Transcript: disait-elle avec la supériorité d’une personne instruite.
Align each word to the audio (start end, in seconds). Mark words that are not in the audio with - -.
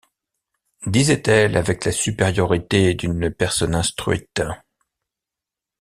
disait-elle 0.87 1.55
avec 1.55 1.85
la 1.85 1.91
supériorité 1.91 2.95
d’une 2.95 3.29
personne 3.29 3.75
instruite. 3.75 4.41